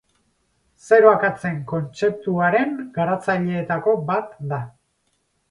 Zero 0.87 1.11
akatsen 1.17 1.59
kontzeptuaren 1.71 2.73
garatzaileetako 2.97 3.95
bat 4.11 4.35
da. 4.57 4.61